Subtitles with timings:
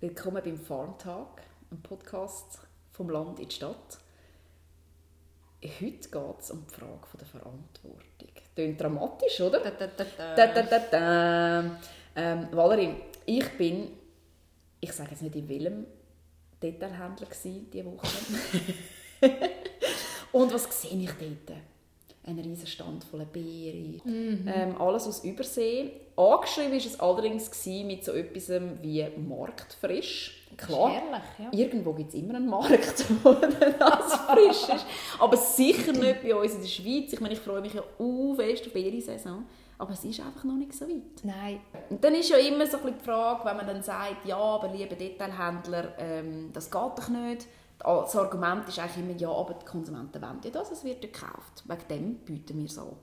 [0.00, 1.42] Willkommen beim Farmtag,
[1.72, 2.60] einem Podcast
[2.92, 3.98] vom Land in die Stadt.
[5.60, 8.28] Heute geht es um die Frage der Verantwortung.
[8.54, 9.58] Klingt dramatisch, oder?
[9.58, 11.80] Da, da, da.
[12.14, 12.94] Ähm, Valerie,
[13.26, 13.90] ich bin,
[14.78, 15.86] ich sage jetzt nicht in welchem
[16.62, 18.06] Detailhändler diese Woche.
[20.30, 21.58] Und was sehe ich dort?
[22.28, 24.46] Ein riesen Stand voller Beeren, mhm.
[24.46, 28.50] ähm, alles aus Übersee Angeschrieben war es allerdings mit so etwas
[28.82, 30.48] wie Marktfrisch.
[30.56, 31.48] Klar, herrlich, ja.
[31.52, 34.86] irgendwo gibt es immer einen Markt, wo das frisch ist.
[35.20, 37.12] Aber sicher nicht bei uns in der Schweiz.
[37.12, 39.44] Ich meine, ich freue mich ja uh, fest auf die Saison.
[39.78, 41.22] Aber es ist einfach noch nicht so weit.
[41.22, 41.60] Nein.
[41.88, 44.72] Und dann ist ja immer so ein die Frage, wenn man dann sagt, ja, aber
[44.72, 47.46] liebe Detailhändler, ähm, das geht doch nicht.
[47.78, 51.62] Das Argument ist eigentlich immer, ja, aber die Konsumenten wollen ja das, es wird gekauft.
[51.64, 52.96] Wegen dem bieten wir so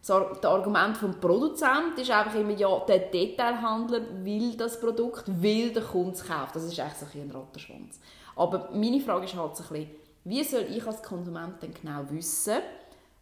[0.00, 5.82] das Argument vom Produzenten ist einfach immer, ja, der Detailhandler will das Produkt, will der
[5.82, 6.50] Kunde es kaufen.
[6.54, 8.00] Das ist eigentlich so ein Rattenschwanz.
[8.36, 9.90] Aber meine Frage ist halt so ein bisschen,
[10.24, 12.58] wie soll ich als Konsument denn genau wissen,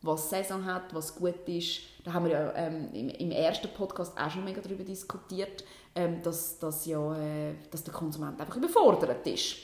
[0.03, 1.81] was Saison hat, was gut ist.
[2.05, 6.23] Da haben wir ja ähm, im, im, ersten Podcast auch schon mega darüber diskutiert, ähm,
[6.23, 9.57] dass, dass, ja, äh, dass der Konsument einfach überfordert ist.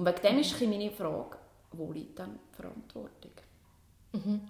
[0.00, 1.36] Und wegen dem ist meine Frage,
[1.72, 3.32] wo liegt dann die Verantwortung?
[4.12, 4.40] Mhm.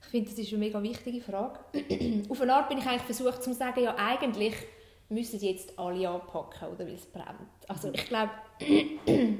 [0.00, 1.60] Ich finde, das ist eine mega wichtige Frage.
[2.30, 4.54] Auf eine Art bin ich eigentlich versucht zu sagen, ja eigentlich
[5.10, 7.28] müssen jetzt alle anpacken, oder, weil es brennt.
[7.68, 8.30] Also ich glaube,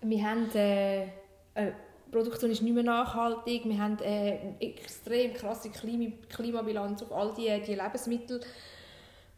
[0.00, 1.06] wir haben äh, äh,
[1.54, 7.12] die Produktion ist nicht mehr nachhaltig, wir haben äh, eine extrem krasse Klima Klimabilanz auf
[7.12, 8.40] all diese die Lebensmittel.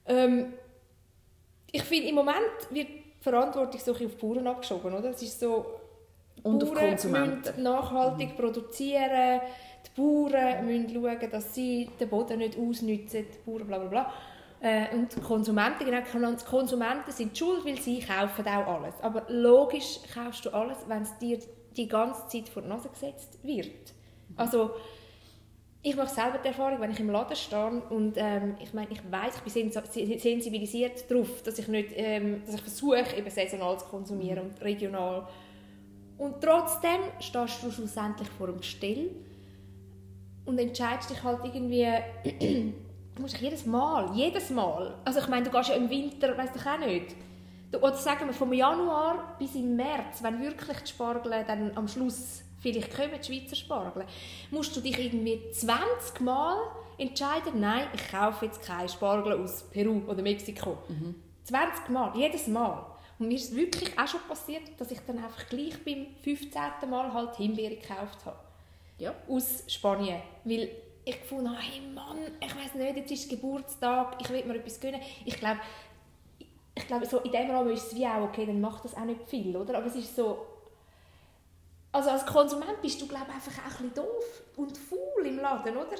[0.07, 0.55] Ähm,
[1.71, 2.89] ich finde, im Moment wird
[3.31, 5.11] Verantwortung so auf die Bauern abgeschoben, oder?
[5.11, 5.67] Es ist so,
[6.43, 7.41] und Bauern auf Konsumenten.
[7.41, 8.37] müssen nachhaltig mhm.
[8.37, 9.41] produzieren,
[9.87, 14.13] die Bauern müssen schauen, dass sie den Boden nicht ausnutzen, die Bauern bla bla bla.
[14.61, 18.95] Äh, und die Konsumenten, genau, die Konsumenten sind schuld, weil sie kaufen auch alles.
[19.03, 21.39] Aber logisch kaufst du alles, wenn es dir
[21.77, 23.95] die ganze Zeit vor die Nase gesetzt wird.
[24.37, 24.73] Also,
[25.83, 29.01] ich mache selber die Erfahrung, wenn ich im Laden stehe und ähm, ich meine, ich
[29.11, 29.71] weiß, ich bin
[30.19, 35.29] sensibilisiert darauf, dass ich nicht, ähm, dass ich versuche, eben saisonal zu konsumieren und regional.
[36.19, 39.11] Und trotzdem stehst du schlussendlich vor dem Still
[40.47, 41.87] und entscheidest dich halt irgendwie,
[43.21, 46.71] musst jedes Mal, jedes Mal, also ich meine, du gehst ja im Winter, weißt du
[46.71, 47.15] auch nicht,
[47.77, 52.43] oder sagen wir vom Januar bis im März, wenn wirklich die Spargel dann am Schluss
[52.61, 54.05] vielleicht kommen, die Schweizer Spargel,
[54.51, 56.57] musst du dich irgendwie 20 Mal
[56.99, 60.79] entscheiden, nein, ich kaufe jetzt keine Spargel aus Peru oder Mexiko.
[60.89, 61.15] Mhm.
[61.45, 62.85] 20 Mal, jedes Mal.
[63.19, 66.61] Und mir ist wirklich auch schon passiert, dass ich dann einfach gleich beim 15.
[66.89, 68.39] Mal halt Himbeere gekauft habe
[68.99, 69.15] ja.
[69.29, 70.21] aus Spanien.
[70.45, 70.71] Weil
[71.05, 74.79] ich gefunden habe, hey Mann, ich weiß nicht, jetzt ist Geburtstag, ich will mir etwas
[74.79, 75.01] gönnen.
[75.25, 75.61] Ich glaube,
[76.75, 79.05] ich glaube, so in dem Rahmen ist es wie auch, okay, dann macht das auch
[79.05, 79.79] nicht viel, oder?
[79.79, 80.47] Aber es ist so,
[81.93, 85.39] also als Konsument bist du, glaube ich, einfach auch ein bisschen doof und faul im
[85.39, 85.97] Laden, oder?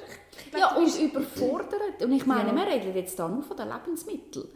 [0.51, 1.01] Glaub, ja, und bist...
[1.01, 2.01] überfordert.
[2.01, 2.55] Und ich meine, ja.
[2.55, 4.47] wir reden jetzt da nur von den Lebensmitteln.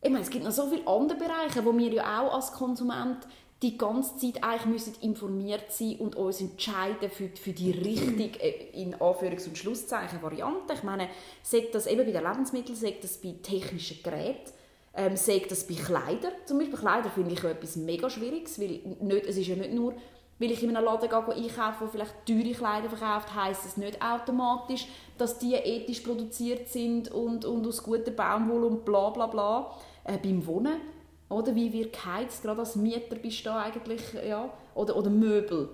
[0.00, 3.26] Ich meine, es gibt noch so viele andere Bereiche, wo wir ja auch als Konsument
[3.62, 8.70] die ganze Zeit eigentlich müssen informiert sein und uns entscheiden für, für die richtige, äh,
[8.80, 10.74] in Anführungs- und Schlusszeichen, Variante.
[10.74, 11.08] Ich meine,
[11.42, 14.52] sagt das eben bei den Lebensmitteln, sagt das bei technischen Geräten,
[14.94, 16.32] ähm, sagt das bei Kleidern.
[16.44, 19.94] Zum Beispiel Kleider finde ich etwas mega Schwieriges, weil nicht, es ist ja nicht nur,
[20.38, 24.00] weil ich in einem Laden gehe, einkaufe, der vielleicht teure Kleider verkauft, heisst es nicht
[24.02, 29.70] automatisch, dass die ethisch produziert sind und, und aus guter Baumwolle und bla bla bla.
[30.04, 30.80] Äh, beim Wohnen
[31.28, 35.68] oder wie wir geheizt, gerade als Mieter bist du eigentlich, ja, oder, oder Möbel.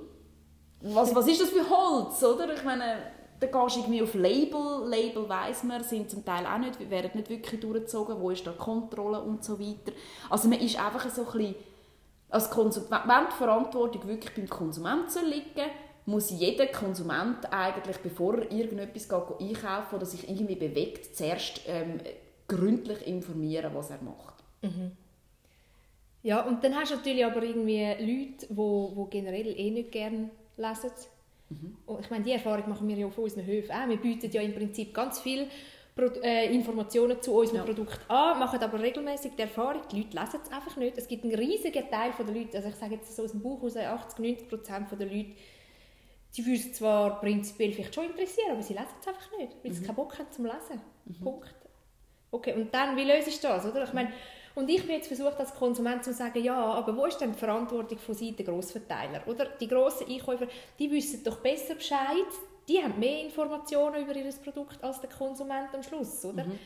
[0.81, 2.53] Was, was ist das für Holz, oder?
[2.53, 2.99] Ich meine,
[3.41, 7.13] da gehst du irgendwie auf Label, Label weiss man, sind zum Teil auch nicht, werden
[7.15, 9.93] nicht wirklich durchgezogen, wo ist da Kontrolle und so weiter.
[10.29, 11.55] Also man ist einfach so ein bisschen,
[12.35, 15.71] als Konsument, wenn die Verantwortung wirklich beim Konsumenten liegen
[16.07, 21.99] muss jeder Konsument eigentlich, bevor er irgendetwas geht, einkaufen oder sich irgendwie bewegt, zuerst ähm,
[22.47, 24.35] gründlich informieren, was er macht.
[24.63, 24.93] Mhm.
[26.23, 29.93] Ja, und dann hast du natürlich aber irgendwie Leute, die wo, wo generell eh nicht
[29.93, 30.91] gerne lesen.
[31.51, 31.77] Mhm.
[31.87, 33.89] Und ich meine, die Erfahrung machen wir ja auf unseren Höfen auch.
[33.89, 35.21] Wir bieten ja im Prinzip ganz
[35.95, 37.65] viele äh, Informationen zu unserem ja.
[37.65, 40.99] Produkt an, machen aber regelmäßig die Erfahrung, die Leute lesen es einfach nicht.
[40.99, 43.63] Es gibt einen riesigen Teil der Leute, also ich sage jetzt so aus dem Buch
[43.63, 45.33] aus 80, 90 Prozent der Leute,
[46.37, 49.73] die würden es zwar prinzipiell vielleicht schon interessieren, aber sie lesen es einfach nicht, weil
[49.73, 49.87] sie mhm.
[49.87, 50.81] keinen Bock haben zum Lesen.
[51.05, 51.21] Mhm.
[51.23, 51.55] Punkt.
[52.33, 53.65] Okay, und dann, wie löse ich das?
[53.65, 53.85] Oder?
[53.85, 54.13] Ich meine,
[54.57, 57.39] und ich bin jetzt versucht, als Konsument zu sagen, ja, aber wo ist denn die
[57.39, 59.23] Verantwortung von Seiten der Grossverteiler?
[59.27, 60.49] Oder die grossen Einkäufer,
[60.79, 62.27] die wissen doch besser Bescheid,
[62.69, 66.45] die haben mehr Informationen über ihr Produkt als der Konsument am Schluss, oder?
[66.45, 66.59] Mhm.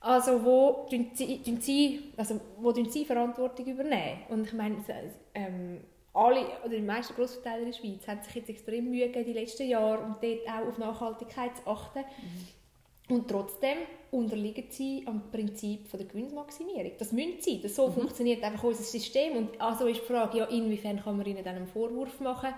[0.00, 4.18] Also wo tun sie, sie, also wo tun sie Verantwortung übernehmen?
[4.28, 4.76] Und ich meine,
[5.34, 5.80] ähm,
[6.12, 9.32] alle, oder die meisten Grossverteiler in der Schweiz haben sich jetzt extrem Mühe gegeben, die
[9.32, 12.00] letzten Jahre, um dort auch auf Nachhaltigkeit zu achten.
[12.00, 13.14] Mhm.
[13.16, 13.78] Und trotzdem
[14.10, 16.92] unterliegen sie am Prinzip von der Gewinnmaximierung.
[16.98, 17.60] Das müssen sie.
[17.60, 17.94] Das so mhm.
[17.94, 19.36] funktioniert einfach unser System.
[19.36, 22.54] Und also ist die Frage, ja, inwiefern kann man ihnen dann einen Vorwurf machen,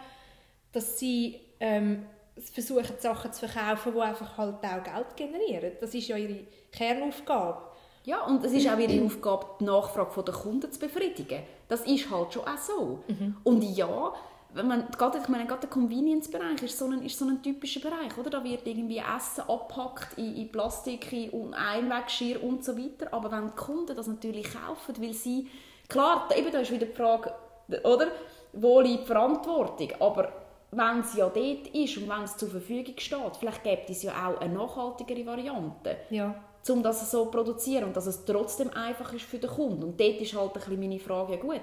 [0.73, 2.07] dass sie ähm,
[2.37, 5.73] versuchen, Sachen zu verkaufen, die einfach halt auch Geld generieren.
[5.81, 6.41] Das ist ja ihre
[6.71, 7.63] Kernaufgabe.
[8.05, 11.43] Ja, und es ist auch ihre Aufgabe, die Nachfrage der Kunden zu befriedigen.
[11.67, 13.01] Das ist halt schon auch so.
[13.09, 13.37] Mhm.
[13.43, 14.13] Und ja,
[14.55, 17.81] wenn man, gerade, ich meine, gerade der Convenience-Bereich ist, so ein, ist so ein typischer
[17.81, 18.31] Bereich, oder?
[18.31, 23.13] Da wird irgendwie Essen abgepackt in, in Plastik, in Einweggeschirr und so weiter.
[23.13, 25.49] Aber wenn die Kunden das natürlich kaufen, weil sie,
[25.89, 27.35] klar, eben da ist wieder die Frage,
[27.83, 28.09] oder?
[28.53, 29.91] Wo liegt die Verantwortung?
[29.99, 30.33] Aber
[30.71, 34.13] wenn es ja dort ist und wenn es zur Verfügung steht, vielleicht gibt es ja
[34.29, 35.97] auch eine nachhaltigere Variante.
[36.11, 36.35] Ja.
[36.69, 39.85] Um das so zu produzieren und dass es trotzdem einfach ist für den Kunden.
[39.85, 41.61] Und dort ist halt ein bisschen meine Frage, ja gut,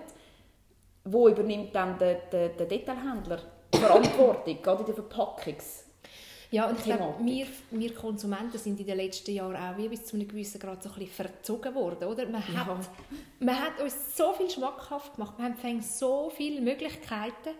[1.04, 3.40] wo übernimmt dann der, der, der Detailhändler
[3.74, 5.84] die Verantwortung, gerade in der Verpackungs-
[6.54, 10.06] ja, und ich glaube, wir, wir Konsumenten sind in den letzten Jahren auch wie bis
[10.06, 12.28] zu einem gewissen Grad so ein bisschen verzogen worden, oder?
[12.28, 12.68] Man, ja.
[12.68, 12.78] hat,
[13.40, 17.56] man hat uns so viel schmackhaft gemacht, wir haben so viele Möglichkeiten,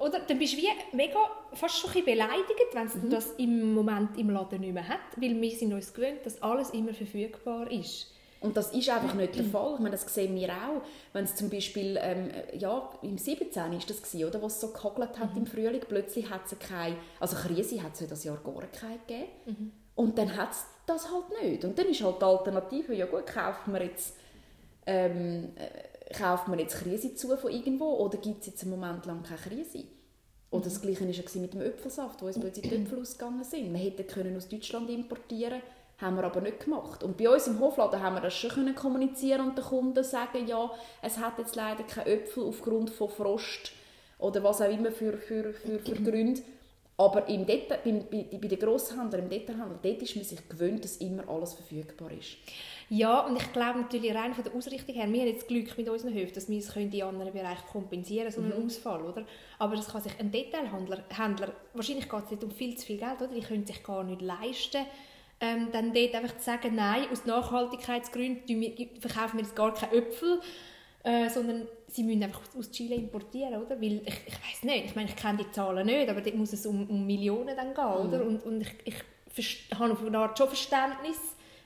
[0.00, 1.18] oder dann bist du wie mega,
[1.52, 3.10] fast schon ein beleidigt, wenn es mhm.
[3.10, 6.70] das im Moment im Laden nicht mehr hat, weil wir sind uns gewöhnt, dass alles
[6.70, 8.12] immer verfügbar ist.
[8.40, 9.74] Und das ist einfach nicht der Fall.
[9.74, 10.82] Ich meine, das sehen wir auch.
[11.12, 13.72] Wenn es zum Beispiel, ähm, ja, im 17.
[13.72, 15.38] ist das gewesen, oder, wo es so gehagelt hat mhm.
[15.38, 19.28] im Frühling, plötzlich hat es keine, also Krise hat es das Jahr gar keine gegeben.
[19.46, 19.72] Mhm.
[19.96, 21.64] Und dann hat es das halt nicht.
[21.64, 24.16] Und dann ist halt die Alternative, ja gut, kaufen wir jetzt
[24.86, 25.52] ähm,
[26.12, 29.40] kauft man jetzt Krise zu von irgendwo oder gibt es jetzt einen Moment lang keine
[29.40, 29.84] Krise?
[30.50, 33.72] Oder das Gleiche war mit dem Äpfelsaft, wo uns plötzlich die Äpfel ausgegangen sind.
[33.72, 35.60] Wir hätten können aus Deutschland importieren
[36.00, 37.02] haben wir aber nicht gemacht.
[37.02, 40.46] Und bei uns im Hofladen haben wir das schon können kommunizieren und den Kunden sagen,
[40.46, 40.70] ja,
[41.02, 43.72] es hat jetzt leider keine Äpfel aufgrund von Frost
[44.18, 46.40] oder was auch immer für, für, für, für Gründe.
[47.00, 50.82] Aber im Detail, bei, bei, bei den Grosshändlern, im Detailhandel, dort ist man sich gewöhnt,
[50.82, 52.36] dass immer alles verfügbar ist.
[52.90, 55.88] Ja, und ich glaube natürlich rein von der Ausrichtung her, wir haben jetzt Glück mit
[55.88, 58.66] unseren Höfen, dass wir es in anderen Bereichen kompensieren so einen mhm.
[58.66, 59.24] Ausfall, oder?
[59.60, 62.98] Aber das kann sich ein Detailhändler, Händler, wahrscheinlich geht es nicht um viel zu viel
[62.98, 63.32] Geld, oder?
[63.32, 64.84] Die können sich gar nicht leisten,
[65.40, 70.40] ähm, dann dort einfach zu sagen, nein, aus Nachhaltigkeitsgründen verkaufen wir jetzt gar keine Äpfel,
[71.04, 73.80] äh, sondern sie müssen einfach aus Chile importieren, oder?
[73.80, 76.52] Weil ich, ich weiß nicht, ich meine, ich kenne die Zahlen nicht, aber dort muss
[76.52, 78.08] es um, um Millionen dann gehen, mhm.
[78.08, 78.24] oder?
[78.24, 78.94] Und, und ich,
[79.34, 81.18] ich habe auf eine Art schon Verständnis,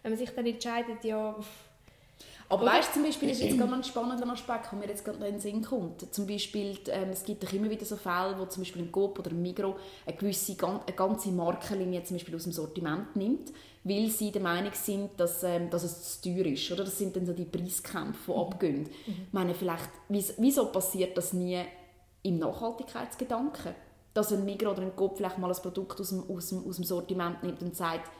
[0.02, 1.36] wenn man sich dann entscheidet, ja...
[2.48, 5.18] Aber weißt du, zum Beispiel ist jetzt gerade ein spannender Aspekt, der mir jetzt gerade
[5.24, 6.14] in den Sinn kommt.
[6.14, 9.18] Zum Beispiel, ähm, es gibt doch immer wieder so Fälle, wo zum Beispiel ein Coop
[9.18, 13.52] oder ein Migro eine gewisse, eine ganze Markenlinie zum Beispiel aus dem Sortiment nimmt,
[13.84, 16.70] weil sie der Meinung sind, dass, ähm, dass es zu teuer ist.
[16.70, 18.38] Oder das sind dann so die Preiskämpfe, die mhm.
[18.38, 18.80] abgehen.
[18.82, 19.16] Mhm.
[19.26, 21.60] Ich meine, vielleicht, wieso passiert das nie
[22.22, 23.74] im Nachhaltigkeitsgedanken?
[24.14, 26.76] Dass ein Migro oder ein Coop vielleicht mal ein Produkt aus dem, aus dem, aus
[26.76, 28.10] dem Sortiment nimmt und sagt,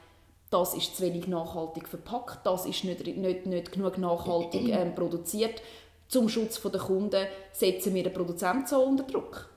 [0.51, 5.63] das ist zu wenig nachhaltig verpackt, das ist nicht, nicht, nicht genug nachhaltig ähm, produziert.
[6.09, 9.49] Zum Schutz der Kunden setzen wir den Produzenten so unter Druck.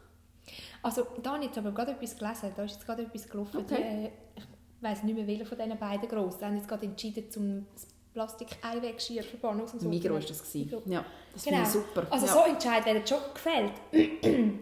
[0.82, 3.58] Also da habe ich jetzt aber gerade etwas gelesen, da ist jetzt gerade etwas gelaufen.
[3.58, 3.76] Okay.
[3.76, 4.55] Die, äh, ich
[4.86, 6.38] weiß nicht mehr, welcher von diesen beiden gross.
[6.38, 7.66] Die haben jetzt gerade entschieden, zum
[8.14, 9.90] Plastik-Einweggeschirr verbannen aus dem.
[9.90, 10.54] Migros war das.
[10.54, 10.92] Gewesen.
[10.92, 11.58] Ja, das genau.
[11.58, 12.08] finde ich super.
[12.10, 12.34] Also ja.
[12.34, 13.74] so Entscheid werden schon gefällt.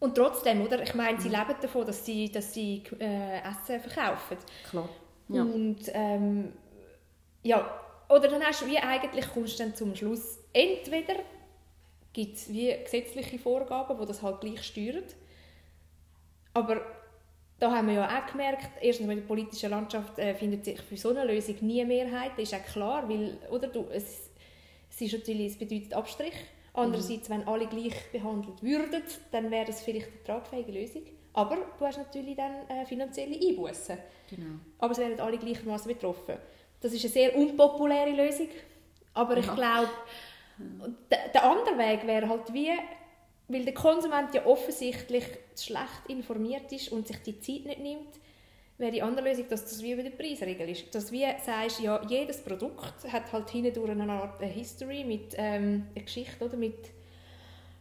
[0.00, 0.82] Und trotzdem, oder?
[0.82, 1.34] Ich meine, sie mhm.
[1.34, 4.36] leben davon, dass sie, dass sie äh, Essen verkaufen.
[4.68, 4.88] Klar.
[5.28, 5.42] Ja.
[5.42, 6.52] Und ähm,
[7.42, 11.14] ja, oder dann hast du wie eigentlich kommst du dann zum Schluss, entweder
[12.12, 15.04] gibt es wie gesetzliche Vorgaben, die das halt gleich steuern,
[16.52, 16.82] aber
[17.58, 20.96] da haben wir ja auch gemerkt, erstens in der politischen Landschaft äh, findet sich für
[20.96, 24.30] so eine Lösung nie eine Mehrheit, das ist auch klar, weil oder, du, es,
[24.90, 26.34] es, ist natürlich, es bedeutet Abstrich.
[26.76, 27.34] Andererseits, mhm.
[27.34, 31.02] wenn alle gleich behandelt würden, dann wäre das vielleicht eine tragfähige Lösung.
[31.32, 33.96] Aber du hast natürlich dann äh, finanzielle Einbußen.
[34.30, 34.58] Genau.
[34.78, 36.36] Aber es werden alle gleichermaßen betroffen.
[36.80, 38.48] Das ist eine sehr unpopuläre Lösung.
[39.14, 39.40] Aber ja.
[39.40, 39.90] ich glaube,
[41.10, 42.72] der, der andere Weg wäre halt wie,
[43.48, 45.24] weil der Konsument ja offensichtlich
[45.58, 48.20] schlecht informiert ist und sich die Zeit nicht nimmt,
[48.78, 50.94] wäre die andere Lösung, dass das wie über den Preisregel ist.
[50.94, 56.04] Dass du sagst, ja, jedes Produkt hat halt hinten eine Art History mit ähm, einer
[56.04, 56.90] Geschichte oder mit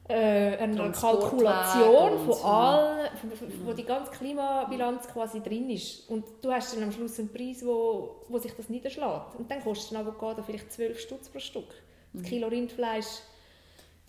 [0.07, 2.43] äh, einer Kalkulation von so.
[2.43, 3.09] allen,
[3.63, 6.09] wo die ganze Klimabilanz quasi drin ist.
[6.09, 9.35] Und du hast dann am Schluss einen Preis, wo, wo sich das niederschlägt.
[9.37, 11.69] Und dann kostet ein Avocado vielleicht 12 Stutz pro Stück.
[12.11, 12.25] Das mhm.
[12.25, 13.21] Kilo Rindfleisch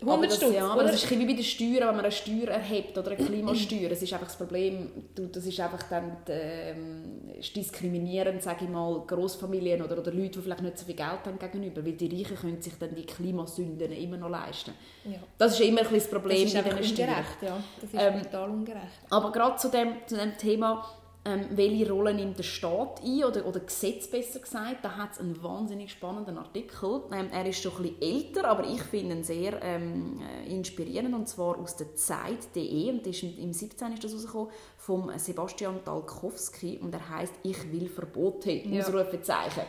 [0.01, 0.91] Aber das, Stutz, ja, aber oder?
[0.91, 3.25] das ist ein bisschen wie bei den Steuern, wenn man eine Steuer erhebt oder eine
[3.25, 3.89] Klimasteuer.
[3.91, 8.69] Es ist einfach das Problem, du, das ist einfach dann ähm, ist diskriminierend, sage ich
[8.69, 12.13] mal, Großfamilien oder, oder Leute, die vielleicht nicht so viel Geld haben gegenüber, weil die
[12.13, 14.73] Reichen können sich dann die Klimasünden immer noch leisten.
[15.05, 15.19] Ja.
[15.37, 17.09] Das ist immer ein bisschen das Das Problem ist bei einfach diesen Steuern.
[17.09, 17.63] ungerecht, ja.
[17.81, 18.85] Das ist Ähm, total ungerecht.
[19.09, 20.85] Aber gerade zu dem, zu dem Thema,
[21.27, 25.19] ähm, welche Rolle nimmt der Staat ein, oder, oder Gesetz besser gesagt, da hat es
[25.19, 27.01] einen wahnsinnig spannenden Artikel.
[27.11, 31.15] Ähm, er ist schon ein bisschen älter, aber ich finde ihn sehr ähm, äh, inspirierend,
[31.15, 33.93] und zwar aus der Zeit.de, und ist im, im 17.
[33.93, 38.83] ist das rausgekommen, vom Sebastian Dalkowski, und er heißt «Ich will Verbote», Ja.
[38.83, 39.63] Ausrufezeichen.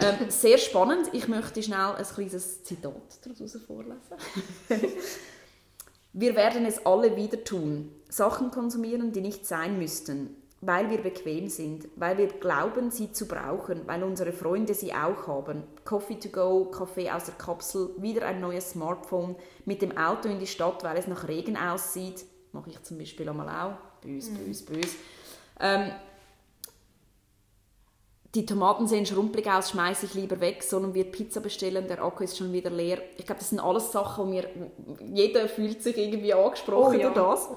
[0.00, 1.08] ähm, sehr spannend.
[1.12, 3.98] Ich möchte schnell ein kleines Zitat daraus vorlesen.
[6.12, 7.90] Wir werden es alle wieder tun.
[8.08, 10.34] Sachen konsumieren, die nicht sein müssten.
[10.62, 15.26] Weil wir bequem sind, weil wir glauben, sie zu brauchen, weil unsere Freunde sie auch
[15.26, 15.64] haben.
[15.84, 19.36] Coffee to go, Kaffee aus der Kapsel, wieder ein neues Smartphone,
[19.66, 22.24] mit dem Auto in die Stadt, weil es nach Regen aussieht.
[22.52, 24.00] Mache ich zum Beispiel einmal auch.
[24.00, 24.94] Bös, bös, bös.
[25.60, 25.90] Ähm,
[28.34, 32.24] die Tomaten sehen schrumpelig aus, schmeiße ich lieber weg, sondern wir Pizza bestellen, der Akku
[32.24, 32.98] ist schon wieder leer.
[33.16, 34.48] Ich glaube, das sind alles Sachen, wo mir
[35.12, 37.10] jeder fühlt sich irgendwie angesprochen Oh ja.
[37.10, 37.48] durch das.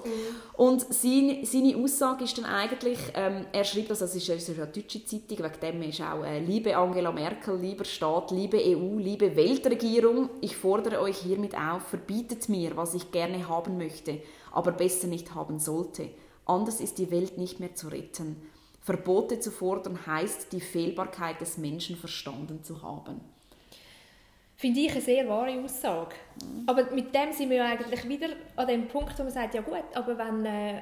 [0.56, 4.58] Und seine, seine Aussage ist dann eigentlich, ähm, er schreibt das, das ist, das ist
[4.58, 8.98] eine deutsche Zeitung, wegen dem ist auch äh, «Liebe Angela Merkel, lieber Staat, liebe EU,
[8.98, 14.22] liebe Weltregierung, ich fordere euch hiermit auf, verbietet mir, was ich gerne haben möchte,
[14.52, 16.10] aber besser nicht haben sollte.
[16.46, 18.38] Anders ist die Welt nicht mehr zu retten.
[18.82, 23.22] Verbote zu fordern heißt, die Fehlbarkeit des Menschen verstanden zu haben.»
[24.56, 26.16] Finde ich eine sehr wahre Aussage.
[26.66, 29.62] Aber mit dem sind wir ja eigentlich wieder an dem Punkt, wo man sagt, ja
[29.62, 30.82] gut, aber wenn, äh,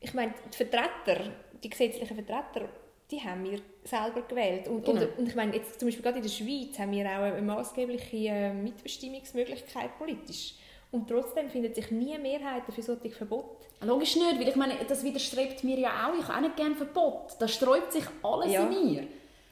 [0.00, 1.30] ich meine, die Vertreter,
[1.62, 2.68] die gesetzlichen Vertreter,
[3.08, 4.66] die haben wir selber gewählt.
[4.66, 5.00] Und, Genau.
[5.00, 7.40] oder, und ich meine, jetzt zum Beispiel gerade in der Schweiz haben wir auch eine
[7.40, 10.54] maßgebliche äh, Mitbestimmungsmöglichkeit politisch.
[10.90, 13.66] Und trotzdem findet sich nie eine Mehrheit für solche Verbote.
[13.84, 16.18] Logisch nicht, weil ich meine, das widerstrebt mir ja auch.
[16.18, 17.32] Ich habe auch nicht gerne Verbot.
[17.38, 18.66] Da sträubt sich alles Ja.
[18.66, 19.02] in mir.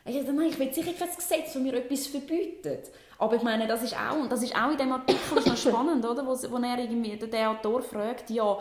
[0.06, 2.90] Ich, dachte, nein, ich will sicher kein Gesetz, das mir etwas verbietet.
[3.18, 6.04] Aber ich meine, das ist auch, und das ist auch in dem Artikel noch spannend,
[6.04, 6.24] oder?
[6.26, 8.58] Wo, wo er irgendwie, der- Autor fragt, ja,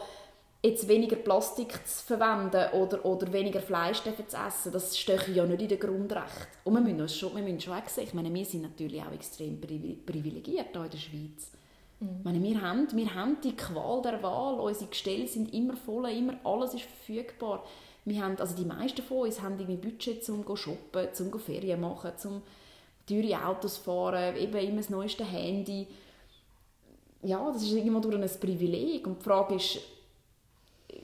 [0.64, 5.62] jetzt weniger Plastik zu verwenden oder, oder weniger Fleisch zu essen, das steht ja nicht
[5.62, 6.48] in den Grundrechten.
[6.64, 9.02] Und wir müssen, uns schon, wir müssen schon auch sehen, ich meine, wir sind natürlich
[9.02, 11.52] auch extrem privi- privilegiert hier in der Schweiz.
[12.00, 16.10] Ich meine, wir, haben, wir haben die Qual der Wahl, unsere Gestelle sind immer voll,
[16.10, 17.64] immer alles ist verfügbar.
[18.04, 21.40] Wir haben, also die meisten von uns haben irgendwie Budget, um zu shoppen, um zu
[21.40, 22.42] Ferien machen, um
[23.08, 25.88] teure Autos fahren, eben immer das neueste Handy.
[27.24, 29.08] Ja, das ist irgendwo durch ein Privileg.
[29.08, 29.80] Und die Frage ist,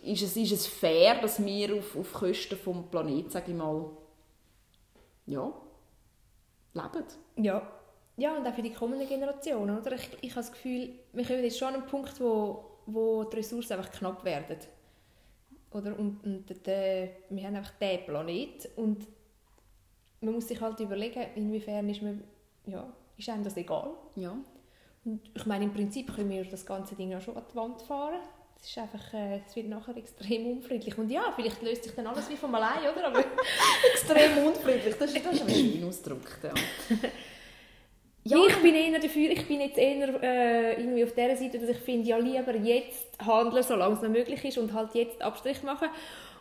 [0.04, 3.86] ist es, ist es fair, dass wir auf, auf Kosten vom Planeten, sage ich mal,
[5.26, 5.52] ja,
[6.74, 7.06] leben?
[7.38, 7.81] Ja.
[8.18, 9.80] Ja, und auch für die kommenden Generationen.
[9.80, 9.94] Oder?
[9.94, 13.38] Ich, ich habe das Gefühl, wir kommen jetzt schon an einen Punkt, wo, wo die
[13.38, 14.58] Ressourcen einfach knapp werden.
[15.72, 15.98] Oder?
[15.98, 19.08] Und, und der, wir haben einfach diesen Planet und
[20.20, 22.24] man muss sich halt überlegen, inwiefern ist, man,
[22.66, 23.92] ja, ist einem das egal.
[24.16, 24.38] Ja.
[25.04, 27.82] Und ich meine, im Prinzip können wir das ganze Ding ja schon an die Wand
[27.82, 28.20] fahren.
[28.60, 30.96] Es ist einfach, äh, es wird nachher extrem unfriedlich.
[30.96, 33.08] Und ja, vielleicht löst sich dann alles wie von allein, oder?
[33.08, 33.20] Aber
[33.92, 36.44] Extrem unfriedlich, das ist, das ist ein schön ausgedrückt.
[36.44, 36.54] Ja.
[38.24, 38.38] Ja.
[38.48, 41.78] Ich bin eher dafür, ich bin jetzt eher äh, irgendwie auf der Seite, dass ich
[41.78, 45.90] finde, ja lieber jetzt handeln, solange es noch möglich ist und halt jetzt Abstrich machen.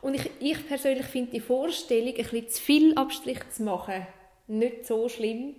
[0.02, 4.06] Und ich, ich persönlich finde die Vorstellung, ein bisschen zu viel Abstrich zu machen,
[4.46, 5.54] nicht so schlimm.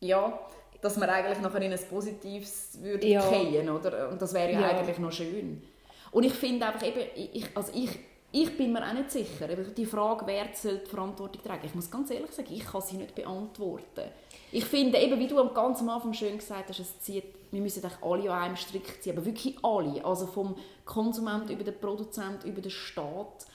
[0.00, 0.38] ja,
[0.80, 3.20] dass man eigentlich nachher in ein Positives würde Ja.
[3.20, 4.08] fallen, oder?
[4.08, 4.68] Und das wäre ja, Ja.
[4.78, 5.62] eigentlich noch schön.
[6.10, 7.90] Und ich finde einfach eben, ich, also ich,
[8.32, 11.66] ich bin mir auch nicht sicher, die Frage, wer soll die Verantwortung tragen.
[11.66, 14.10] Ich muss ganz ehrlich sagen, ich kann sie nicht beantworten.
[14.50, 17.60] Ich finde eben, wie du am ganz am Anfang schön gesagt hast, es zieht, wir
[17.60, 22.44] müssen alle an einem Strick ziehen, aber wirklich alle, also vom Konsument über den Produzent,
[22.44, 23.46] über den Staat,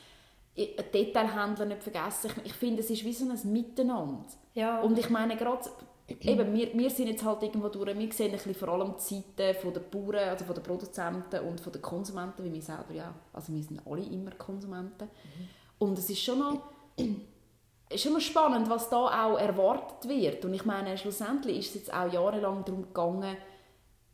[0.58, 2.32] I- Detailhändler nicht vergessen.
[2.38, 4.26] Ich, ich finde, es ist wie so ein Miteinander.
[4.54, 4.82] Ja.
[4.82, 5.70] Und ich meine, gerade,
[6.08, 9.16] eben, wir, wir sind jetzt halt irgendwo durch, wir sehen ein bisschen vor allem die
[9.16, 12.94] Seite von der Bauern, also von den Produzenten und von den Konsumenten, weil wir selber
[12.94, 15.10] ja, also wir sind alle immer Konsumenten.
[15.80, 16.62] Und es ist schon noch,
[17.90, 20.46] ist schon noch spannend, was da auch erwartet wird.
[20.46, 23.36] Und ich meine, schlussendlich ist es jetzt auch jahrelang darum gegangen,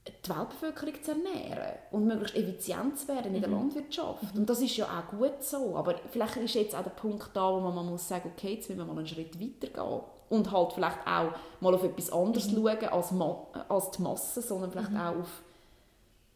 [0.08, 4.36] die Weltbevölkerung zu ernähren und möglichst effizient zu werden in der Landwirtschaft.
[4.36, 5.76] Und das ist ja auch gut so.
[5.78, 8.70] Aber vielleicht ist jetzt auch der Punkt da, wo man mal muss sagen okay, jetzt
[8.70, 10.02] müssen wir mal einen Schritt weiter gehen.
[10.30, 11.32] Und halt vielleicht auch
[11.62, 15.42] mal auf etwas anderes schauen als, Ma als die Masse, sondern vielleicht auch auf...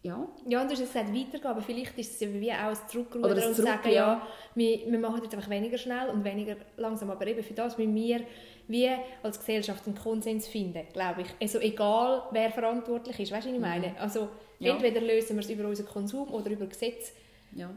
[0.03, 2.69] Ja, Ja, und du hast gesagt, weitergehen, aber vielleicht ist es ja wie auch ein
[2.69, 3.91] Oder Zurückrudern und Zurück, sagen, ja.
[3.91, 7.77] ja, wir, wir machen jetzt einfach weniger schnell und weniger langsam, aber eben für das
[7.77, 8.21] müssen wir
[8.67, 8.89] wie
[9.24, 11.27] als Gesellschaft einen Konsens finden, glaube ich.
[11.41, 14.00] Also egal, wer verantwortlich ist, weißt du, was ich meine?
[14.00, 14.74] Also Ja.
[14.74, 17.13] entweder lösen wir es über unseren Konsum oder über Gesetze.
[17.55, 17.69] Ja.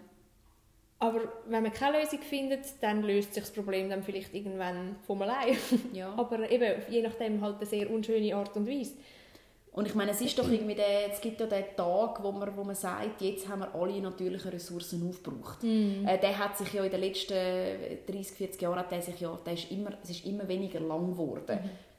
[0.99, 5.23] Aber wenn man keine Lösung findet, dann löst sich das Problem dann vielleicht irgendwann von
[5.23, 5.57] allein.
[5.95, 6.13] ja.
[6.17, 8.95] Aber eben, je nachdem halt eine sehr unschöne Art und Weise.
[9.73, 12.57] Und ich meine, es ist doch irgendwie der, es gibt ja den Tag, wo man,
[12.57, 15.63] wo man sagt, jetzt haben wir alle natürlichen Ressourcen aufgebraucht.
[15.63, 17.35] Äh, der hat sich ja in den letzten
[18.07, 21.59] 30, 40 Jahren, der sich ja, der ist immer, es ist immer weniger lang geworden.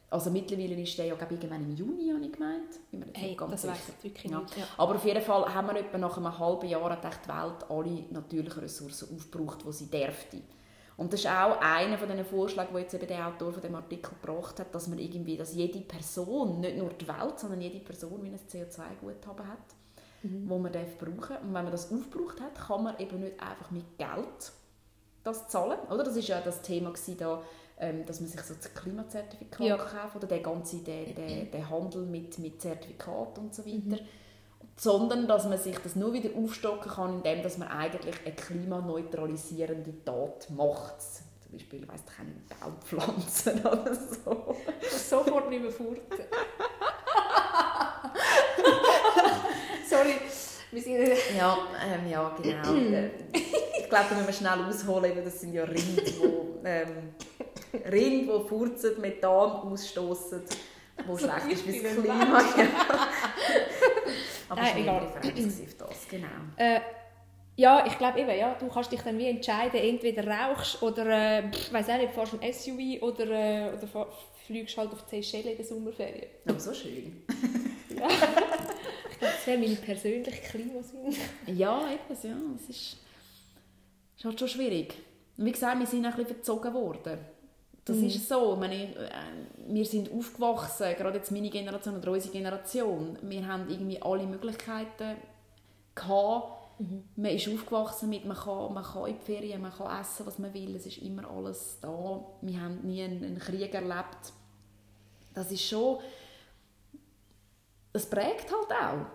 [0.09, 2.91] Also mittlerweile ist der ja, glaube ich, irgendwann im Juni, habe ich gemeint.
[2.91, 4.39] Bin mir jetzt Hey, das weiss ich wirklich Ja.
[4.41, 4.57] nicht.
[4.57, 4.63] Ja.
[4.77, 8.03] Aber auf jeden Fall haben wir etwa nach einem halben Jahr hat die Welt alle
[8.11, 10.41] natürlichen Ressourcen aufgebraucht, die sie dürfte.
[10.97, 13.75] Und das ist auch einer von den Vorschlägen, die jetzt eben der Autor von dem
[13.75, 17.79] Artikel gebracht hat, dass man irgendwie, dass jede Person, nicht nur die Welt, sondern jede
[17.79, 19.57] Person wie ein CO2-Guthaben hat,
[20.47, 21.37] wo man darf brauchen.
[21.37, 24.51] Und wenn man das aufgebraucht hat, kann man eben nicht einfach mit Geld
[25.23, 26.03] das zahlen, oder?
[26.03, 27.41] Das ist ja das Thema da,
[27.79, 29.77] ähm, dass man sich so das Klimazertifikat Ja.
[29.77, 34.01] kauft oder der ganze der, der, der Handel mit, mit Zertifikat und so weiter.
[34.81, 39.93] Sondern, dass man sich das nur wieder aufstocken kann, indem dass man eigentlich eine klimaneutralisierende
[40.03, 40.99] Tat macht.
[40.99, 44.55] Zum Beispiel, weiss ich nicht, Baum pflanzen oder so.
[44.89, 45.99] Sofort nicht mehr fort.
[49.87, 50.15] Sorry,
[50.71, 51.09] wir sind...
[51.37, 52.73] Ja, ähm, ja genau.
[52.91, 53.11] Äh,
[53.81, 56.23] ich glaube, da müssen wir schnell ausholen, weil das sind ja Rind, die
[56.65, 57.13] ähm,
[57.91, 60.41] Rind, die furzen, Methan ausstoßen,
[61.05, 62.41] wo schlecht ist fürs Klima.
[64.51, 65.33] Aber Nein, war egal.
[65.77, 66.27] das, genau.
[66.57, 66.81] Äh,
[67.55, 71.49] ja, ich glaube eben, ja, du kannst dich dann wie entscheiden, entweder rauchst oder, äh,
[71.51, 74.07] ich weiß auch nicht, fährst ein SUV oder, äh, oder
[74.45, 76.27] fliegst halt auf die Seychellen in der Sommerferien.
[76.45, 77.23] Aber so schön.
[77.97, 78.07] Ja.
[78.09, 81.15] ich glaube, das wäre meine persönliche Klimasinn.
[81.47, 82.35] Ja, etwas, ja.
[82.57, 82.97] Es ist,
[84.17, 84.95] ist halt schon schwierig.
[85.37, 87.19] Wie gesagt, wir sind ein bisschen verzogen worden.
[87.85, 88.55] Das ist so.
[88.55, 89.09] Meine, äh,
[89.67, 93.17] wir sind aufgewachsen, gerade jetzt meine Generation oder unsere Generation.
[93.21, 95.17] Wir haben irgendwie alle Möglichkeiten
[95.95, 96.59] gehabt.
[97.15, 100.39] Man ist aufgewachsen mit, man kann, man kann in die Ferien, man kann essen, was
[100.39, 100.75] man will.
[100.75, 102.23] Es ist immer alles da.
[102.41, 104.33] Wir haben nie einen, einen Krieg erlebt.
[105.33, 105.99] Das ist schon...
[107.93, 109.05] Das prägt halt auch.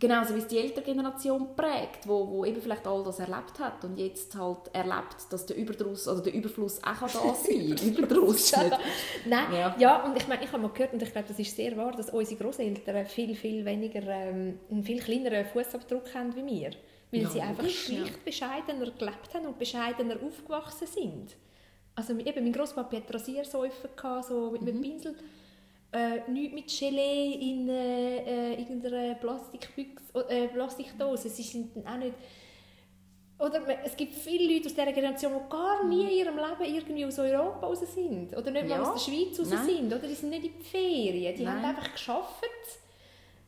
[0.00, 3.84] Genauso wie es die ältere Generation prägt, wo, wo eben vielleicht all das erlebt hat
[3.84, 7.88] und jetzt halt erlebt, dass der Überdruss, also der Überfluss auch da sein kann.
[7.96, 8.78] Überdruss nicht.
[9.26, 9.76] Nein, Ja.
[9.78, 10.04] ja.
[10.04, 12.08] und ich meine, ich habe mal gehört, und ich glaube, das ist sehr wahr, dass
[12.10, 16.70] unsere Großeltern viel, viel weniger, ähm, einen viel kleineren Fußabdruck haben wie wir.
[17.10, 21.36] Weil Ja, sie einfach logisch, schlicht bescheidener gelebt haben und bescheidener aufgewachsen sind.
[21.94, 24.68] Also eben, mein Grosspapi hatte Rasiersäufen, gehabt, so mit Mhm.
[24.68, 25.14] einem Pinsel.
[25.90, 28.18] Äh, nichts mit Gelee in äh,
[28.52, 31.28] äh, irgendeiner Plastikbüchse, äh, Plastikdose.
[31.30, 32.14] Sie sind auch nicht...
[33.38, 37.06] Oder es gibt viele Leute aus dieser Generation, die gar nie in ihrem Leben irgendwie
[37.06, 38.36] aus Europa raus sind.
[38.36, 38.82] Oder nicht mal Ja.
[38.82, 39.64] aus der Schweiz raus Nein.
[39.66, 39.86] sind.
[39.92, 41.36] Oder die sind nicht in die Ferien.
[41.36, 41.76] Die haben Nein.
[41.76, 42.44] einfach geschafft.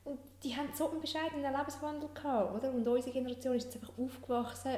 [0.05, 2.55] Und die haben so einen bescheidenen Lebenswandel gehabt.
[2.57, 2.72] Oder?
[2.72, 4.76] Und unsere Generation ist jetzt einfach aufgewachsen,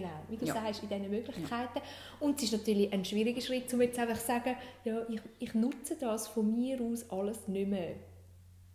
[0.00, 0.54] genau, wie du Ja.
[0.54, 1.80] sagst, in diesen Möglichkeiten.
[2.20, 4.54] Und es ist natürlich ein schwieriger Schritt, um jetzt einfach zu sagen,
[4.84, 7.94] ja, ich, ich nutze das von mir aus alles nicht mehr.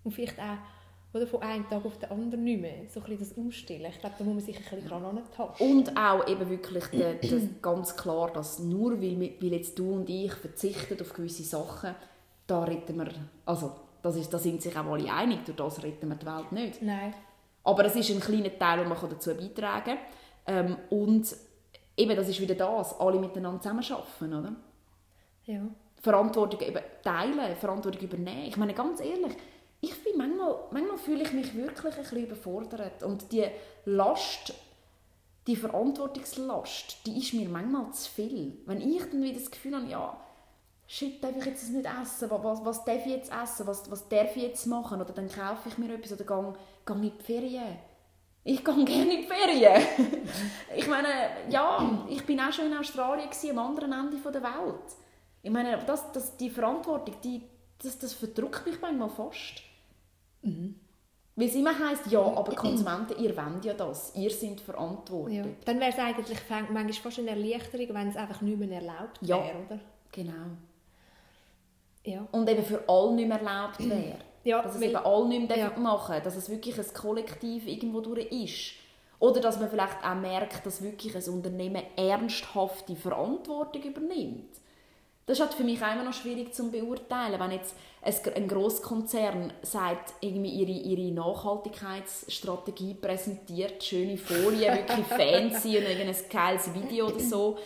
[0.04, 0.58] Und vielleicht auch
[1.14, 2.88] oder von einem Tag auf den anderen nicht mehr.
[2.88, 3.92] So ein bisschen das Umstellen.
[3.92, 5.68] Ich glaube, da muss man sich ein bisschen dran antasten.
[5.70, 10.10] Und auch eben wirklich de, de, ganz klar, dass nur weil, weil jetzt du und
[10.10, 11.96] ich verzichten auf gewisse Sachen,
[12.48, 13.10] da retten wir,
[13.46, 16.52] also das ist, da sind sich auch alle einig, durch das retten wir die Welt
[16.54, 16.82] nicht.
[16.82, 17.14] Nein.
[17.64, 19.98] Aber es ist ein kleiner Teil, den man dazu beitragen kann.
[20.48, 21.36] Ähm, und
[21.98, 24.56] eben, das ist wieder das, alle miteinander zusammenarbeiten, oder?
[25.46, 25.62] Ja.
[26.02, 28.46] Verantwortung eben teilen, Verantwortung übernehmen.
[28.48, 29.34] Ich meine, ganz ehrlich,
[29.82, 33.04] ich bin manchmal, manchmal fühle ich mich wirklich ein bisschen überfordert.
[33.04, 33.46] Und die
[33.86, 34.54] Last,
[35.48, 38.58] die Verantwortungslast, die ist mir manchmal zu viel.
[38.66, 40.18] Wenn ich dann wieder das Gefühl habe, ja,
[40.88, 42.30] shit, darf ich jetzt das nicht essen?
[42.30, 43.68] Was, was, was darf ich jetzt essen?
[43.68, 45.02] Was, was darf ich jetzt machen?
[45.02, 46.54] Oder dann kaufe ich mir etwas oder gehe,
[46.86, 47.78] gehe in die Ferien.
[48.44, 49.82] Ich gehe gerne in die Ferien.
[50.76, 51.08] ich meine,
[51.50, 54.96] ja, ich bin auch schon in Australien, gewesen, am anderen Ende der Welt.
[55.44, 57.42] Ich meine, das, das, die Verantwortung, die,
[57.82, 59.62] das, das verdrückt mich manchmal fast.
[60.44, 65.38] Weil es immer heisst, ja, aber Konsumenten, ihr wollt ja das, ihr seid verantwortlich.
[65.38, 65.46] ja.
[65.66, 69.38] Dann wäre es eigentlich manchmal fast eine Erleichterung, wenn es einfach nicht mehr erlaubt Ja.
[69.44, 69.80] wäre, oder?
[70.12, 70.34] Genau.
[72.04, 72.28] Ja.
[72.32, 74.18] Und eben für alle nicht mehr erlaubt wäre.
[74.44, 75.74] Ja, dass es eben alle nicht mehr Ja.
[75.78, 78.74] machen dass es wirklich ein Kollektiv irgendwo durch ist.
[79.20, 84.50] Oder dass man vielleicht auch merkt, dass wirklich ein Unternehmen ernsthafte Verantwortung übernimmt.
[85.28, 89.54] Das ist halt für mich auch immer noch schwierig zu beurteilen, wenn jetzt ein, Grosskonzern
[89.62, 97.20] sagt, irgendwie ihre, ihre Nachhaltigkeitsstrategie präsentiert, schöne Folien, wirklich fancy und irgendein geiles Video oder
[97.20, 97.58] so.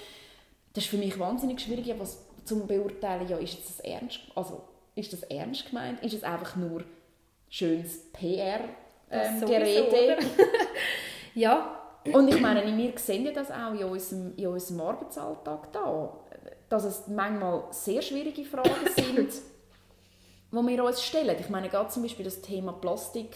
[0.74, 1.96] Das ist für mich wahnsinnig schwierig.
[1.98, 4.62] Was, zum beurteilen, ja, ist das ernst, also
[4.96, 6.84] ist das ernst gemeint, ist es einfach nur
[7.50, 10.18] schönes PR-Gerede.
[10.20, 10.30] Ähm,
[11.36, 11.82] ja.
[12.14, 16.18] Und ich meine, wir sehen ja das auch in unserem, in unserem Arbeitsalltag da,
[16.70, 19.34] dass es manchmal sehr schwierige Fragen sind,
[20.52, 21.36] die wir uns stellen.
[21.40, 23.36] Ich meine, gerade zum Beispiel das Thema Plastik,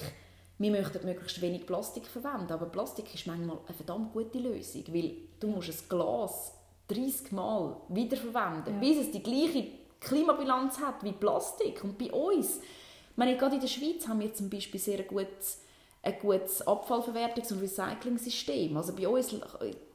[0.59, 5.13] wir möchten möglichst wenig Plastik verwenden, aber Plastik ist manchmal eine verdammt gute Lösung, weil
[5.39, 6.53] du musst ein Glas
[6.89, 8.79] 30 Mal wiederverwenden, ja.
[8.79, 9.65] bis es die gleiche
[9.99, 11.83] Klimabilanz hat wie Plastik.
[11.83, 15.07] Und bei uns, ich meine, gerade in der Schweiz haben wir zum Beispiel sehr ein
[15.07, 15.61] gutes,
[16.01, 18.77] ein gutes Abfallverwertungs- und Recycling-System.
[18.77, 19.35] Also bei uns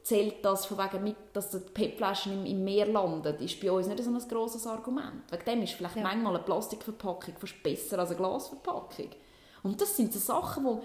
[0.03, 4.03] zählt das von wegen, dass die PET-Flaschen im, im, Meer landen, ist bei uns nicht
[4.03, 5.23] so ein grosses Argument.
[5.31, 6.03] Wegen dem ist vielleicht ja.
[6.03, 9.09] manchmal eine Plastikverpackung fast besser als eine Glasverpackung.
[9.63, 10.83] Und das sind so Sachen, wo,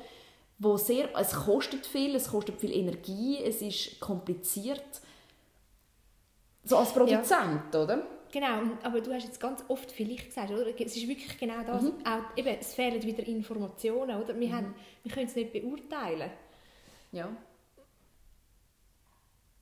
[0.58, 5.02] wo sehr, es kostet viel, es kostet viel Energie, es ist kompliziert.
[6.64, 7.82] So als Produzent, ja.
[7.82, 8.06] oder?
[8.32, 10.66] Genau, aber du hast jetzt ganz oft vielleicht gesagt, oder?
[10.68, 11.94] es ist wirklich genau das, mhm.
[12.04, 14.38] auch, eben, es fehlen wieder Informationen, oder?
[14.38, 14.52] Wir, mhm.
[14.52, 16.30] haben, wir können es nicht beurteilen.
[17.12, 17.28] Ja.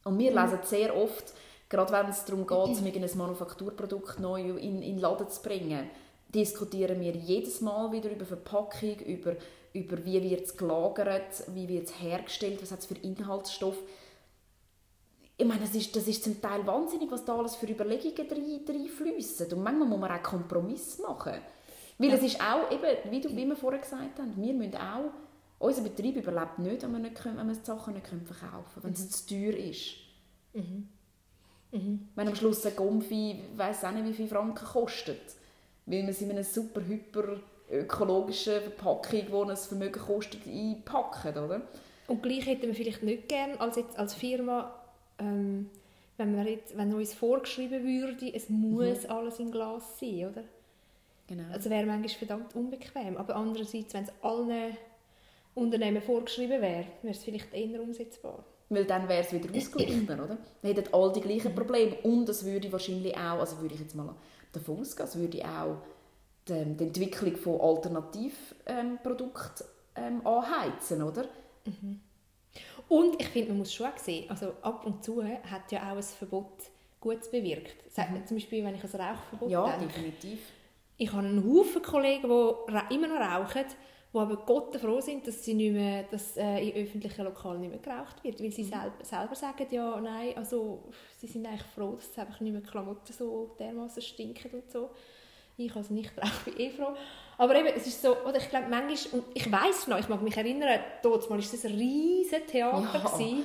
[0.05, 0.39] Und wir mhm.
[0.39, 1.33] lesen sehr oft,
[1.69, 5.89] gerade wenn es darum geht, ein Manufakturprodukt neu in, in den Laden zu bringen,
[6.29, 9.37] diskutieren wir jedes Mal wieder über Verpackung, über,
[9.73, 13.83] über wie wird es gelagert, wie wird es hergestellt, was hat es für Inhaltsstoffe
[15.41, 19.53] ich meine, das ist, das ist zum Teil wahnsinnig, was da alles für Überlegungen reinfließen.
[19.53, 21.35] Und manchmal muss man auch Kompromiss machen.
[21.97, 22.15] Weil ja.
[22.17, 25.13] es ist auch, eben, wie, du, wie wir vorher gesagt haben, wir müssen auch,
[25.61, 28.83] unser Betrieb überlebt nicht, wenn wir, nicht können, wenn wir die Sachen nicht können verkaufen
[28.83, 28.97] können, wenn mhm.
[28.97, 29.95] es zu teuer ist.
[30.55, 30.89] Mhm.
[31.71, 32.09] Mhm.
[32.17, 35.21] Wenn am Schluss ein Gomfi, ich weiss auch nicht, wie viel Franken kostet.
[35.87, 41.63] Weil man es in einer super, hyper ökologischen Verpackung, die ein Vermögen kostet, einpacken, oder?
[42.09, 44.75] Und gleich hätten wir vielleicht nicht gerne als, jetzt als Firma
[45.19, 45.71] ähm,
[46.17, 49.11] wenn, wir jetzt, wenn uns vorgeschrieben würde, es muss mhm.
[49.11, 50.45] alles im Glas sein, oder?
[51.29, 51.45] Genau.
[51.53, 53.17] Also wäre manchmal verdammt unbequem.
[53.17, 54.77] Aber andererseits, wenn es allen
[55.55, 58.45] Unternehmen vorgeschrieben wäre, wäre es vielleicht eher umsetzbar.
[58.71, 60.39] Weil dann wäre es wieder ausgeglichener, oder?
[60.63, 61.57] Dann hätten alle die gleichen mhm.
[61.57, 61.97] Probleme.
[62.03, 64.15] Und es würde wahrscheinlich auch, also würde ich jetzt mal
[64.53, 65.77] davon ausgehen, es würde auch
[66.49, 71.25] die, die Entwicklung von Alternativprodukten ähm, ähm, anheizen, oder?
[71.65, 72.01] Mhm.
[72.89, 76.03] Und ich finde, man muss schon sehen, also ab und zu hat ja auch ein
[76.03, 76.53] Verbot
[77.01, 77.91] Gutes bewirkt.
[77.91, 78.27] Sagt mhm.
[78.27, 79.87] zum Beispiel, wenn ich ein Rauchverbot Ja, denke.
[79.87, 80.41] definitiv.
[80.97, 83.65] Ich habe einen Haufen Kollegen, die immer noch rauchen,
[84.13, 87.71] die aber Gott froh sind, dass, sie nicht mehr, dass äh, in öffentlichen Lokalen nicht
[87.71, 88.69] mehr geraucht wird, weil sie mhm.
[88.69, 90.83] selber, selber sagen, ja, nein, also
[91.19, 94.91] sie sind eigentlich froh, dass es einfach nicht mehr Klamotten so dermaßen stinken und so.
[95.61, 96.95] Ich also nicht rauche, bin eh froh.
[97.37, 100.23] Aber eben, es ist so, oder ich glaube manchmal, und ich weiß noch, ich mag
[100.23, 102.89] mich erinnern, dort mal war das ein riesiges Theater.
[102.93, 103.11] Ja.
[103.11, 103.45] Gewesen.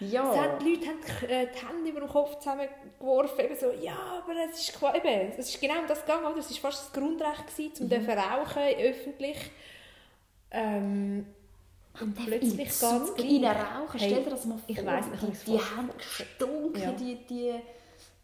[0.00, 0.36] Ja.
[0.36, 4.32] Hat, die Leute haben äh, die Hände über den Kopf zusammengeworfen, eben so, ja, aber
[4.50, 6.38] es ist, eben, es ist genau um das gegangen, oder?
[6.38, 8.10] es war fast das Grundrecht gewesen, um mhm.
[8.10, 9.38] rauchen öffentlich.
[10.50, 11.26] Ähm,
[12.00, 13.44] und plötzlich geht es gleich.
[13.44, 16.92] rauchen, hey, stell dir das mal vor, ich weiss nicht, die, die haben gestunken, ja.
[16.92, 17.54] die, die...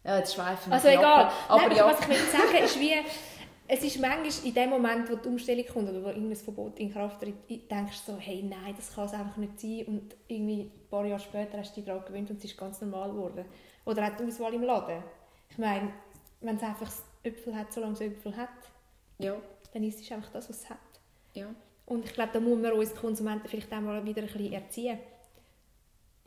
[0.03, 1.85] Ja, jetzt schweifen wir Also egal, aber Nein, ja.
[1.85, 2.95] was ich will sagen ist wie
[3.71, 6.91] es ist manchmal in dem Moment, wo die Umstellung kommt oder wo irgendein Verbot in
[6.91, 9.83] Kraft tritt, denkst du so, hey, nein, das kann es einfach nicht sein.
[9.85, 12.81] Und irgendwie ein paar Jahre später hast du dich daran gewöhnt und es ist ganz
[12.81, 13.45] normal geworden.
[13.85, 15.03] Oder auch die Auswahl im Laden.
[15.51, 15.93] Ich meine,
[16.41, 18.49] wenn es einfach Äpfel hat, solange es Äpfel hat,
[19.19, 19.35] ja.
[19.71, 20.77] dann ist es einfach das, was es hat.
[21.35, 21.45] Ja.
[21.85, 24.97] Und ich glaube, da muss man uns Konsumenten vielleicht auch mal wieder ein bisschen erziehen.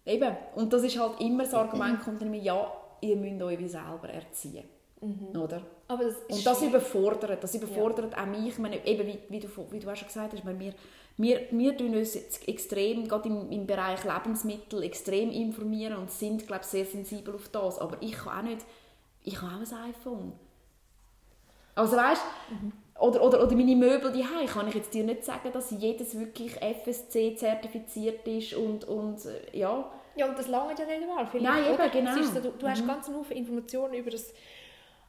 [0.06, 0.36] Eben.
[0.54, 4.08] Und das ist halt immer das Argument, kommt immer, ja, ihr müsst euch wie selber
[4.08, 4.64] erziehen.
[5.00, 5.40] Mhm.
[5.40, 5.62] Oder?
[5.88, 8.22] Aber das und das überfordert, das überfordert ja.
[8.22, 8.48] auch mich.
[8.48, 10.74] Ich meine, eben, wie, wie, du, wie du auch schon gesagt hast, wir,
[11.16, 16.46] wir, wir tun uns jetzt extrem, gerade im, im Bereich Lebensmittel, extrem informieren und sind,
[16.46, 17.78] glaube ich, sehr sensibel auf das.
[17.78, 18.64] Aber ich kann auch nicht,
[19.24, 20.32] ich habe auch ein iPhone.
[21.74, 22.72] Also weißt mhm.
[23.00, 26.56] oder, oder, oder meine Möbel die kann ich jetzt dir nicht sagen, dass jedes wirklich
[26.56, 29.90] FSC zertifiziert ist und, und äh, ja.
[30.16, 31.26] Ja, und das lange ja nicht einmal.
[31.40, 32.22] Nein, eben, genau.
[32.22, 32.70] So, du, du mhm.
[32.70, 34.32] hast ganz viele Informationen über das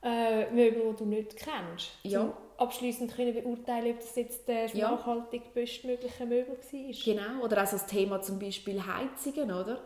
[0.04, 1.92] äh, Möbel, die du nicht kennst.
[2.04, 2.22] Ja.
[2.22, 4.92] Um abschließend können beurteilen, ob das jetzt der ja.
[4.92, 7.04] nachhaltig bestmögliche Möbel war.
[7.04, 9.82] Genau, oder auch das Thema zum Beispiel Heizungen, oder?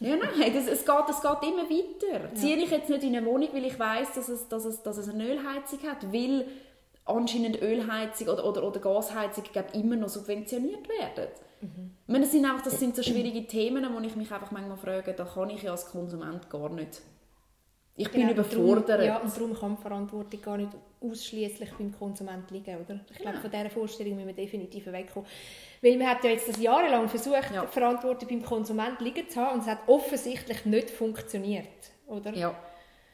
[0.00, 2.24] ja, nein, das, es, geht, es geht immer weiter.
[2.24, 2.34] Ja.
[2.34, 4.98] Ziehe ich jetzt nicht in eine Wohnung, weil ich weiß, dass es, dass, es, dass
[4.98, 6.46] es eine Ölheizung hat, weil
[7.04, 11.28] anscheinend Ölheizung oder, oder, oder Gasheizung immer noch subventioniert werden.
[11.64, 11.90] Mhm.
[12.06, 14.76] Ich meine, das, sind einfach, das sind so schwierige Themen, wo ich mich einfach manchmal
[14.76, 17.02] frage, da kann ich ja als Konsument gar nicht
[17.96, 18.88] ich bin genau, überfordert.
[18.88, 23.00] Darum, ja, und darum kann die Verantwortung gar nicht ausschließlich beim Konsument liegen, oder?
[23.10, 25.28] Ich glaube, von dieser Vorstellung müssen wir definitiv wegkommen.
[25.80, 27.62] Weil man hat ja jetzt das jahrelang versucht, ja.
[27.64, 31.68] die Verantwortung beim Konsument liegen zu haben und es hat offensichtlich nicht funktioniert,
[32.06, 32.34] oder?
[32.34, 32.54] Ja.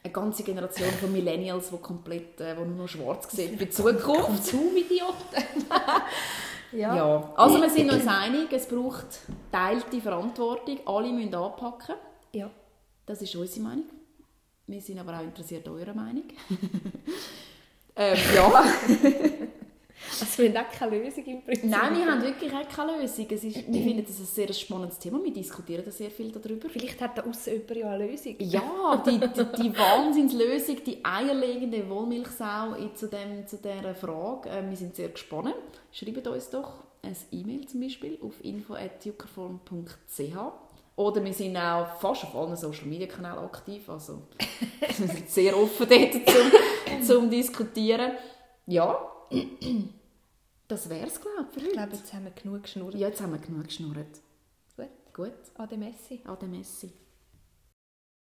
[0.03, 4.03] eine ganze Generation von Millennials, die komplett, äh, die nur noch schwarz sieht bei Zukunft.
[4.03, 5.43] Konsumidioten.
[6.71, 6.95] Ja.
[6.95, 7.33] ja.
[7.35, 9.19] Also wir sind uns einig, es braucht
[9.51, 10.79] teilte Verantwortung.
[10.85, 11.95] Alle müssen anpacken.
[12.33, 12.49] Ja.
[13.05, 13.85] Das ist unsere Meinung.
[14.67, 16.23] Wir sind aber auch interessiert an eurer Meinung.
[17.95, 18.63] ähm, ja.
[20.19, 21.65] Also wir haben auch keine Lösung im Prinzip.
[21.65, 23.27] Nein, wir haben wirklich auch keine Lösung.
[23.29, 25.23] Es ist, wir finden das ein sehr spannendes Thema.
[25.23, 26.69] Wir diskutieren da sehr viel darüber.
[26.69, 28.35] Vielleicht hat da außen jemand ja eine Lösung.
[28.39, 34.49] Ja, die, die, die Wahnsinnslösung, die eierlegende Wollmilchsau zu, dem, zu dieser Frage.
[34.49, 35.53] Äh, wir sind sehr gespannt.
[35.91, 40.37] Schreibt uns doch ein E-Mail zum Beispiel auf info.juckerform.ch
[40.95, 43.89] oder wir sind auch fast auf allen Social Media Kanälen aktiv.
[43.89, 44.23] Also
[44.97, 46.51] wir sind sehr offen dort zum,
[47.01, 48.11] zum Diskutieren.
[48.67, 48.97] Ja,
[50.67, 52.95] das wäre es, glaube ich, für Ich glaube, jetzt haben wir genug geschnurrt.
[52.95, 54.21] Ja, jetzt haben wir genug geschnurrt.
[54.75, 54.89] Gut.
[55.13, 55.33] Gut.
[55.55, 56.21] Ade Messi.
[56.25, 56.93] Ade Messi.